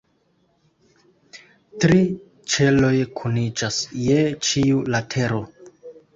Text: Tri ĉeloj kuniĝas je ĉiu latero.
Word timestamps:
Tri 1.83 1.99
ĉeloj 2.55 2.91
kuniĝas 3.21 3.79
je 4.09 4.19
ĉiu 4.51 4.83
latero. 4.97 5.45